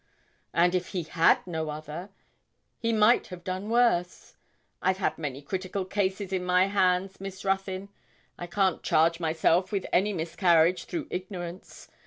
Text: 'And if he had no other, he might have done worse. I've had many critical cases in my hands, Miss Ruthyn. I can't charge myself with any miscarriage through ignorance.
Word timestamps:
'And 0.51 0.73
if 0.73 0.87
he 0.93 1.03
had 1.03 1.45
no 1.45 1.69
other, 1.69 2.09
he 2.79 2.91
might 2.91 3.27
have 3.27 3.43
done 3.43 3.69
worse. 3.69 4.35
I've 4.81 4.97
had 4.97 5.19
many 5.19 5.43
critical 5.43 5.85
cases 5.85 6.33
in 6.33 6.43
my 6.43 6.65
hands, 6.65 7.21
Miss 7.21 7.45
Ruthyn. 7.45 7.87
I 8.35 8.47
can't 8.47 8.81
charge 8.81 9.19
myself 9.19 9.71
with 9.71 9.85
any 9.93 10.11
miscarriage 10.11 10.85
through 10.85 11.05
ignorance. 11.11 11.87